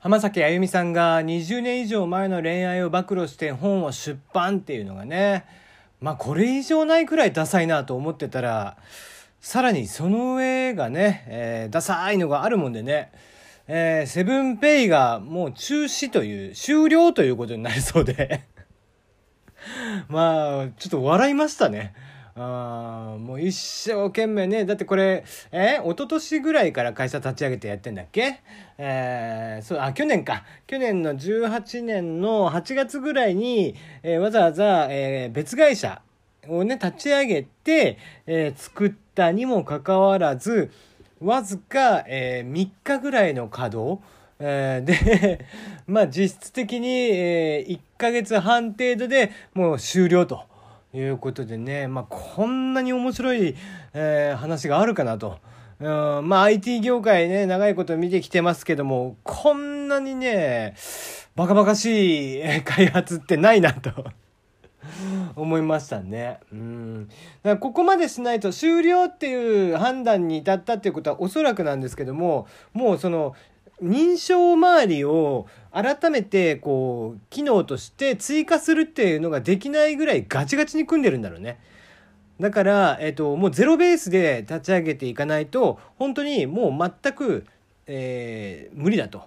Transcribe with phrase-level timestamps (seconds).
[0.00, 5.44] 浜崎あゆみさんが20年以上前の恋愛を暴露して本を出版っていうのがね
[6.00, 8.76] まあこれ以上ないくらいダサいなと思ってたら
[9.40, 13.10] さらにその上がね、えー、ダサいのがあるもんでね、
[13.66, 18.44] えー、セブンペイがもう中止という終了ということになりそうで
[20.08, 21.92] まあちょっと笑いましたね。
[22.40, 24.64] あもう一生懸命ね。
[24.64, 28.40] だってこれえ一昨年ぐらいから会社立ち上げてやってんだっけ？
[28.78, 30.44] えー、そうあ去年か。
[30.66, 36.00] 去年の18年の8月ぐらいに、えー、わざわざ、えー、別会社
[36.46, 40.70] をね立ち上げて、えー、作ったにもかかわらず
[41.20, 44.00] わずか、えー、3日ぐらいの稼働。
[44.40, 45.44] えー、で、
[45.88, 50.44] まあ実質的に、えー、1ヶ月半程度でもう終了と。
[50.94, 53.54] いうことでね、まあ、こんなに面白い、
[53.92, 55.38] えー、話があるかなと。
[55.80, 60.74] うん、まあ IT 業界ね、長いこと見てきてますけども、こんなにね、
[61.36, 64.06] バカバカしい開発ってないなと
[65.36, 66.40] 思いましたね。
[66.52, 67.08] うん。
[67.08, 67.16] だか
[67.50, 73.34] らここまでしないと終了っていう判断に至ったっていうことはおそらくなんですけども、もうその、
[73.82, 81.60] 認証周りを改めてこう機能として追加するっていうのができないぐらいガチガチに組んでるんだろうね。
[82.40, 87.46] だから、えっと、もうゼロベースで立ち上げていかないと本当にもう全く、
[87.86, 89.24] えー、無理だと。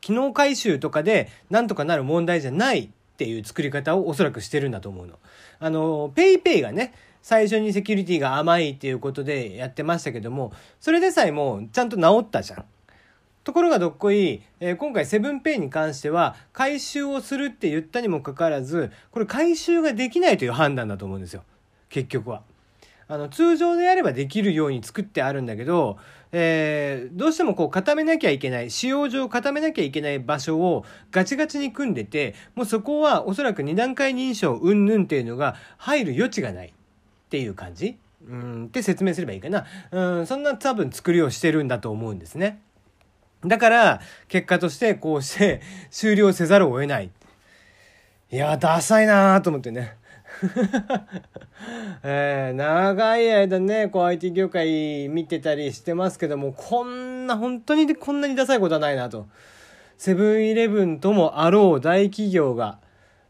[0.00, 5.18] 機能改修とかでなんとかなる問題じゃないっていう作り方をおそらくしてるんだと思うの。
[5.58, 12.64] あの、ペイペイがね、最初にセキュリティが甘いっていうことでやってましたけども、それでさえもうちゃんと直ったじゃん。
[13.44, 21.44] ところがどっこい、えー、今回セブンペイに関しては改修をするって言ったにもかかわらずこれ改修ができないという判断だと思うんですよ
[21.90, 22.42] 結局は。
[23.06, 25.98] あの通常であればできるように作ってあるんだけど、
[26.32, 36.72] えー、どうしてもこう固めなきゃいけない使用上固めなきゃいけない場所をガチガチに組んでてもうそこはおそらく2段階認証うんぬんっていうのが入る余地がないっ
[37.28, 42.63] ていう感じうんって説明すればいいかなうんそんな多分作りをしてるんだと思うんですね。
[43.46, 45.60] だから、結果としてこうして
[45.90, 47.10] 終了せざるを得ない。
[48.30, 49.96] いや、ダサいなと思ってね。
[52.02, 59.26] えー、長い間ね、こう IT 業界見てたりしてますけども、こんな、本当にこんなにダサいことはないなと。
[59.96, 62.78] セブンイレブンともあろう大企業が、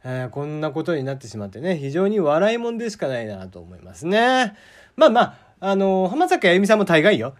[0.05, 4.55] えー、こんなことになってしまってね、非常に笑いもんでしかないなと思いますね。
[4.97, 7.35] まあまあ、あのー、浜崎あゆみさんも大概よ。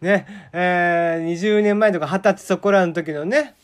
[0.00, 3.54] ね、えー、20年前とか20歳そこらの時のね、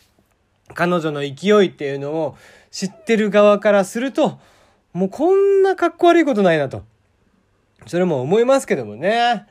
[0.75, 2.37] 彼女の勢いっていうのを
[2.71, 4.39] 知ってる側からすると、
[4.93, 6.83] もうこんなかっこ悪いことないなと。
[7.87, 9.47] それも思いますけどもね。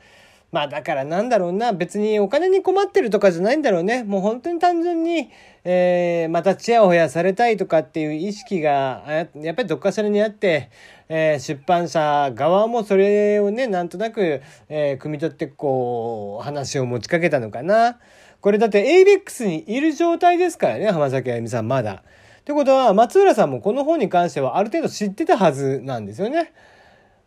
[0.54, 4.04] まあだからなんだろうな、別にお金に困ってるとかじゃないんだろうね。
[4.04, 5.28] もう本当に単純に、
[5.64, 9.02] えー、またチヤホヤされたいとかっていう意識が、
[9.34, 10.70] やっぱりどっかしらにあって、
[11.08, 17.98] えー、出版社側もそれをね、なんとなく、えー、汲み取ってこう、話を持ちかけたのかな。
[18.40, 22.04] これだって ABEX にいる状態ですからね、浜崎あゆみさんまだ。
[22.42, 26.52] ってことは、松浦さんもこの本に関してはある程度知ってたはずなんですよね。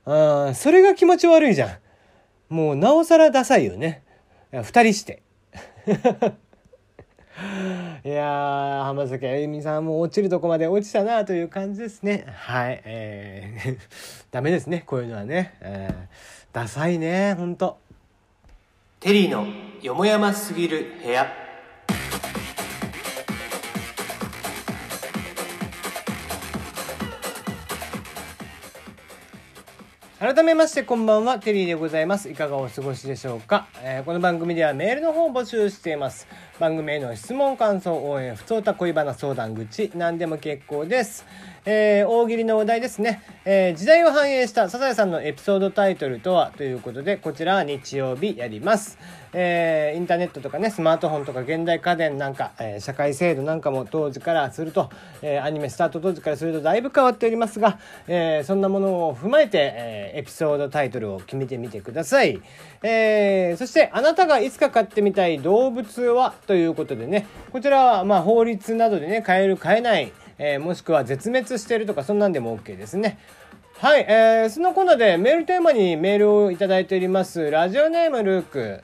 [0.06, 1.70] うん、それが気持ち悪いじゃん。
[2.50, 4.04] もうなおさらダサいよね。
[4.52, 5.22] 二人して。
[8.04, 12.26] いや、浜崎あゆみさんも落ちるとこまで落ちたなという感じですね。
[12.28, 12.82] はい。
[12.86, 13.78] えー、
[14.32, 15.54] ダメですね、こういうのはね。
[15.62, 15.96] えー、
[16.54, 17.78] ダサいね、ほんと。
[19.00, 19.46] テリーの
[19.82, 21.47] よもやますぎる部屋。
[30.20, 32.28] 改めましてこんばんは、テリーでございます。
[32.28, 36.28] いかがお過ごしでしょうか、えー、この番組ではメールの方を募集しています。
[36.60, 41.24] 番組への質問、感想、応援、不当た恋バナ相談口、何でも結構です。
[41.70, 43.22] えー、大喜利のお題ですね。
[43.44, 48.98] えー、時代を反映したサザエさんのエピソードタイトルとはということで、こちらは日曜日やります。
[49.34, 54.90] えー、インターネットとかね、スマートフォンとか現代家電なんか、え、社会制度なんかも当時からすると、
[55.22, 62.40] え、アニメスタート当時からするとだいぶ変わっておりますが、えー、そんなものを踏まえて、え、エピソードタイトルを決めてみてください。
[62.82, 73.18] え、そして、あなたがいつか飼ってみたい動物はということでね、こちらは、ま、法律などでね、飼える、飼えない、えー、もしくは絶滅してるとか、そんなんでも OK ですね。
[73.80, 77.52] はい、えー、そのコーナーでメールテーマにメールをいただいております。
[77.52, 78.84] ラジオネームルーク。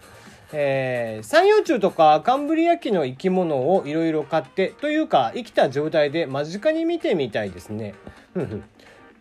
[0.55, 7.95] えー、三葉虫とかカンブリア紀の生き物をいろいろ買ってというか生きた状態で間近に見てみたいですね。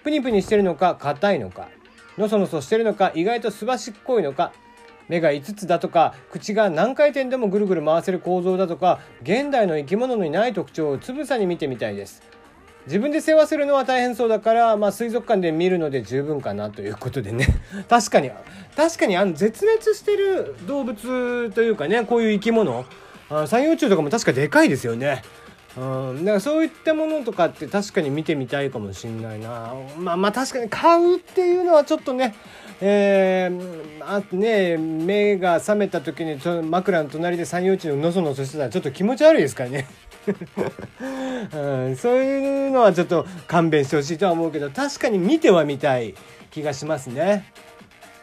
[0.05, 1.69] プニプニしてるのか硬いのか
[2.19, 4.53] のそのそしてるのか意外とすばしっこいのか
[5.13, 12.23] 目が5つだとか口が何回転でもぐるぐる回せる構造だとか現代の生き物にない特徴をつぶさに見てみたいです。
[12.87, 17.47] 自分で世話するのは大変そうだから、まあ、水族館で見るので十分かなということでね。
[17.91, 18.31] 確かに
[18.75, 22.87] 確かにあの絶滅してる動物というかねこういう生き物。
[23.47, 25.23] 三葉虫とかも確かでかいですよね。
[25.77, 25.81] う
[26.13, 29.75] ん、だからそういったものとかって確かに見てみたいかもしんないな。
[29.99, 32.35] まあまあ確かに買うっていうのはちょっとね
[32.85, 39.87] えー、あね目が覚めた時に枕の隣で三葉虫ののそのそしてたらちょっと気持ち悪いですからね、
[41.55, 46.17] うん、そういうのはちょっと勘弁してほしいとは思うけど確かに見てはみたい
[46.51, 47.45] 気がしますね。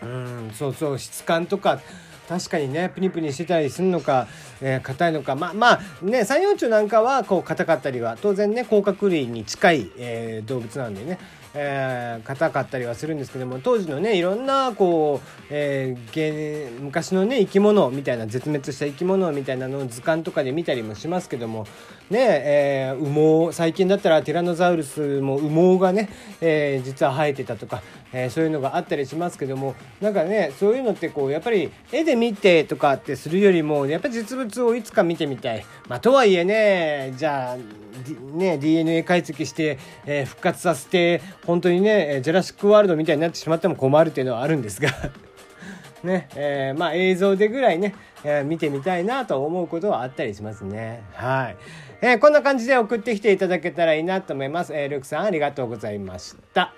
[0.04, 1.80] うんそうそう質感とか
[2.28, 4.28] 確かにねプニプニしてたりするのか
[4.62, 5.38] えー、硬いのか。
[5.38, 11.18] まあまあね三葉虫なんかはこう硬かったりは当然ね甲殻類に近い、えー、動物なんでね。
[11.54, 21.66] えー、硬かったりはするんですけども当時のねいろんなこう、えー、昔のね生き物みたいな絶滅した生き物みたいなのを図鑑とかで見たりもしますけども
[22.10, 26.10] ねえー、羽毛最近だったらティラノザウルスも羽毛がね、
[26.42, 27.84] えー、実は生えてたとか、
[28.14, 35.66] えー、そういうのがあったりしますけどもなんかねそういうのってこうやっぱり絵で見てとかってするよりもやっぱり実物をいつか見てみたい。
[35.88, 37.58] まあ、とはいえねじゃあ、
[38.06, 44.90] D、ね DNA 解析して、えー、復活させて本当にねジェラシック・ワールドみたいになってしまっても困るっていうのはあるんですが
[46.04, 51.04] ねえー、まあ映像でぐらいね、えー、見てみたいなと思うことはあったりしますね。
[51.14, 51.58] はい。
[52.02, 54.74] えー、こんな感じで送ってきていただけたらいいなと思います。
[54.74, 56.74] えー、ルクさんありがとうございました。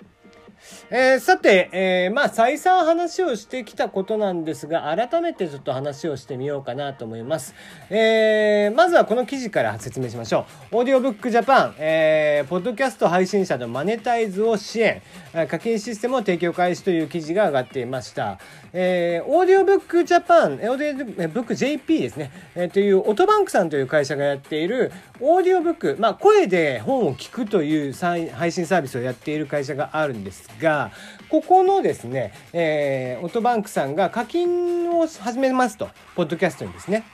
[0.90, 7.54] えー、さて、えー、まあ再三話をしてきたことなんですが改めてちょっと話をしてみようかなと思います、
[7.90, 10.76] えー、まずはこの記事から説明しましょう。
[10.78, 15.02] オーディオブックジャパン、えー、ポッドキャスト配信者のマネタイズを支援
[15.48, 18.38] 課金システムを提供開始という記事が上がっていました、
[18.72, 30.90] えー、オーディオブックジャパンオーディオブック JP ですね、えー、というオトバンクさんという会社がやっているオーディオブック、まあ、声で本を聞くという配信サービスをやっている会社があるんですが
[31.28, 37.04] ここのですね、えー、オトバンクさんが課金を始めますとポッドキャストにですね。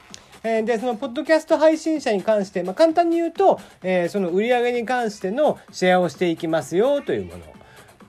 [0.44, 7.57] えでそのポッドキャスト配信者に関して、まあ、簡単に言うと、えー、その売り上げに関してのシェアをしていきますよというもの。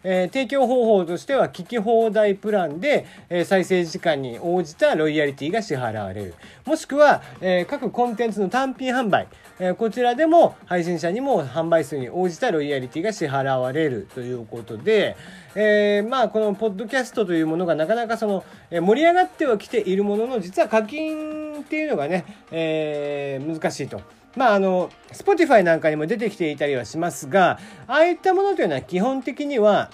[0.04, 6.36] えー、提供方法としては聞き放題プランで、えー、再生時間に応じたロイヤリティが支払われる。
[6.66, 9.28] もしくは、えー、各コンテンツの単品販売、
[9.60, 15.18] えこちらでも配信者にも販売数に応じたロイヤリティが支払われるということで、
[15.56, 24.19] えまあこのポッドキャストというものがなかなかその、え盛り上がってはきているものの実は課金っていうのがね、え難しいと。
[24.36, 29.90] まああの、Spotify なんかにも出てきていたりはしますが、ああいったものというのは基本的には、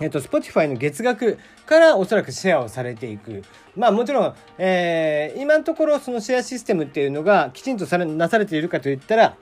[0.00, 3.42] えっと、Spotify の月額からおそらくシェアをされていく。
[3.76, 9.36] まあもちろん、えー、今のところそのシェアシステムっていうのがきちんとされなされているかといったら、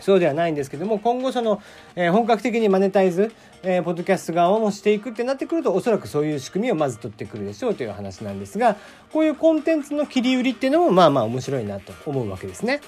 [0.00, 1.60] そうではないんですけども、今後その、
[1.96, 8.76] えー、本格的にマネタイズ、えー、ポッドキャスト側もしていくってなってくると、おそらくそういう仕組みをまず取ってくるでしょうという話なんですが、
[9.12, 12.80] こういうコンテンツの切り売りっていうのも、まあまあ面白いなと思うわけですね。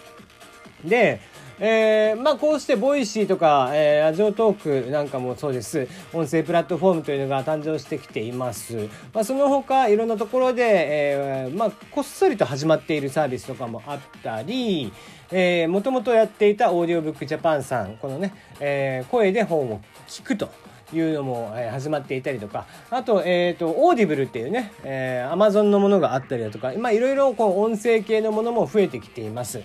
[0.85, 1.21] で、
[1.63, 5.87] えー、まあこうして Voicy とか、えー、 Radiotalk なんかもそうです。
[6.15, 8.89] 音声プラットフォームというのが誕生してきています。
[9.13, 14.91] まあその他いろんなところで、えー、まあこっそりと始まっているサービスとかもあったり、
[15.31, 20.51] えー、もともとやっていたオーディオブックジャパンさん、このね、えー、声で本を聞くと。
[20.93, 29.61] いうのも、始まっていたりとか、あと、えっ、ー、と、 Audible っていうね、えー、アマゾンのものがあったりだとか、まあ、いろいろこう、音声系のものも増えてきています。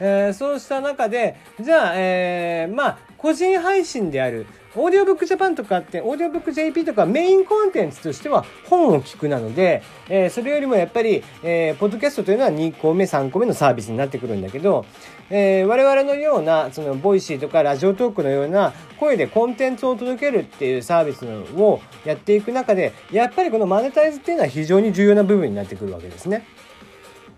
[0.00, 14.86] えー、そうした中で、じゃあ、えー、まあ、個人配信である、オーディオブックジャパンとかって、オーディオブック JP とかメインコンテンツとしては本を聞くなので、えー、それよりもやっぱり、えー、ポッドキャストというのは2個目、3個目のサービスになってくるんだけど、
[15.30, 21.26] えー、我々のような、その、 Voicy とか Radiotalk のような声でコンテンツを届けるっていうサービス
[21.56, 26.46] をやっていく中で、やっぱりこのマネタイズっていうのは非常に重要な部分になってくるわけですね。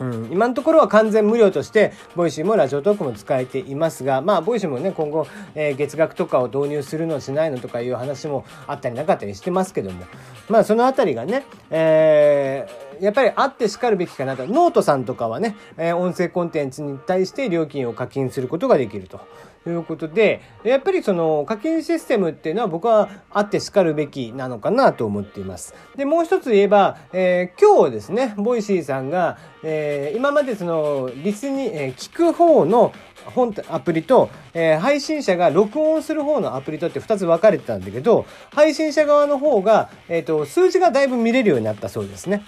[0.00, 10.04] うん、今のところは完全無料として、 Voicy も Radiotalk も使えていますが、まあ、 Voicy もね、今後、えー、月額とかを導入するのしないのとかいう話もあったりなかったりしてますけども、
[10.48, 14.46] まあ、その辺りがね、えー、やっぱりあってしかるべきかなと。
[14.46, 19.20] ノートさんとかはね、えー、音声コンテンツに対して料金を課金することができると。
[19.62, 25.74] ということで、やっぱりその課金システムっていうのは僕はあってしかるべきなのかなと思っています。
[25.96, 32.94] で、もう一つ言えば、えー、今日ですね、 Voicy さんが、えー、今までその、リスに、えー、聞く方の
[33.26, 38.24] 本アプリと、えー、配信者が録音する方のアプリとって2つ分かれてたんだけど、
[38.54, 42.42] 配信者側の方が、えっ、ー、と、数字がだいぶ見れるようになったそうですね。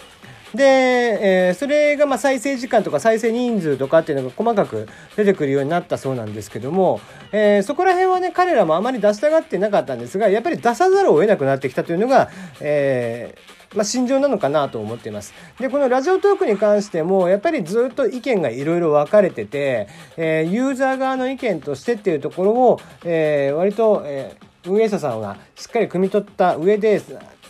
[0.54, 7.00] で、えー、それがま再生時間とか再生人数とかっていうのが細かく出てくるようになったそうなんですけども、
[7.32, 12.30] えー、そこら辺はね、彼らもあまり出したがってなかったんですが、やっぱり出さざるを得なくなってきたというのが、
[12.60, 15.32] えー、まあ、心情なのかなと思っています。
[15.58, 27.00] で、このラジオトークに関しても、やっぱりずっと意見がいろいろ分かれてて、えー、ユーザー側の意見としてっていうところを、えー、割と、えー、運営者さんがしっかり汲み取った上で、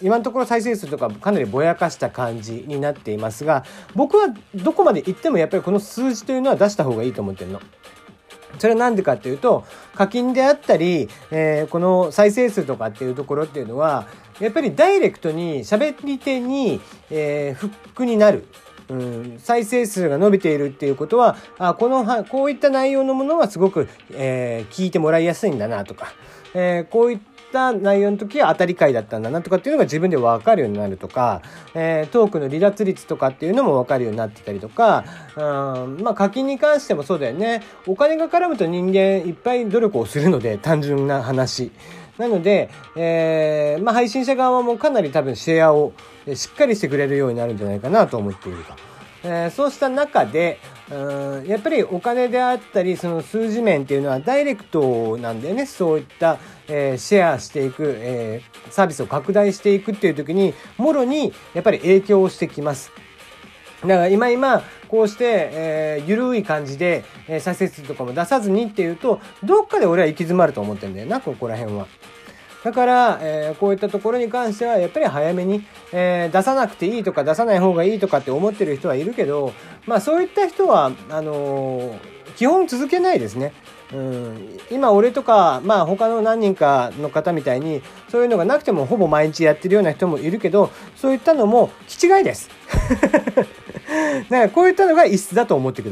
[0.03, 7.61] 今のところ再生数とかかなりぼやかした感じになっていますが僕はどこまで行ってもやっぱりこの数字というのは出した方がいいと思ってるの。
[8.59, 14.07] それは何でかっていうと課金であったり、えー、この再生数とかっていうところっていうのは
[14.41, 16.81] やっぱりダイレクトに喋り手に、
[17.11, 18.47] えー、フックになる。
[18.89, 26.13] うん、再生数が伸びているっていうことはあこのこういった内容のものはすごく、えー、聞いてもらいやすいんだなとか、
[26.53, 27.19] えー、こういっ
[27.53, 31.43] た内容の時は当たり会だったんだなとかっていうのが自分で分かるようになるとか、
[31.75, 35.05] えー、トークの離脱率とかっていうのも分かるようになってたりとか、
[35.37, 37.63] うん、まあ課金に関してもそうだよね。
[37.87, 41.71] お金が絡むと人間いっぱい努力をするので、単純な話。
[42.19, 45.93] なので、えー、まあ配信者側もかなり多分シェアを
[46.35, 48.75] しっかりしてくれるようになるんじゃないかなと思っていると。
[49.25, 50.59] えー、そうした中で、
[50.91, 62.91] うんやっぱりお金であったりその数字面っていうのはダイレクトなんだよねそういった、えー、シェアしていく、えー、サービスを拡大していくっていう時にもろにやっぱり影響をしてきます。
[63.83, 71.87] だから今今こうして、えー、ゆるい感じで、えー、再生数とかも出さずにっていうとどっかで俺は行き詰まると思ってんだよなここら辺は。
[72.63, 79.53] だから、えー、こういったところに関しては、やっぱり早めに、えー、出さなくていいとか出さない方がいいとかって思ってる人はいるけど、
[79.87, 81.99] まあそういった人は、あの、
[82.37, 83.53] 基本続けないですね。
[83.93, 92.49] うん、今俺とか、まあ他の何人かの方みたいに、そういうのがなくてもほぼ毎日やってるような人もいるけど、そういったのも気違いです。
[94.31, 95.81] だからこういったのが異質だと思ってください。